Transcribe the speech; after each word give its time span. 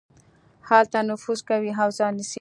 هلته 0.69 0.97
نفوذ 1.09 1.39
کوي 1.49 1.71
او 1.81 1.89
ځای 1.97 2.11
نيسي. 2.17 2.29